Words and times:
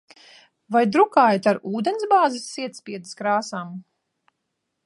Vai 0.75 0.81
drukājat 0.95 1.49
ar 1.51 1.59
ūdensbāzes 1.73 2.49
sietspiedes 2.57 3.19
krāsām? 3.23 3.81